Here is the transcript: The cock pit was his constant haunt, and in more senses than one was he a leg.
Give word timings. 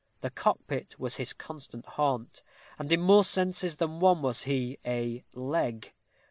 The 0.21 0.31
cock 0.31 0.57
pit 0.65 0.95
was 0.97 1.17
his 1.17 1.31
constant 1.31 1.85
haunt, 1.85 2.41
and 2.79 2.91
in 2.91 3.01
more 3.01 3.23
senses 3.23 3.75
than 3.75 3.99
one 3.99 4.23
was 4.23 4.45
he 4.45 4.79
a 4.83 5.23
leg. 5.35 5.93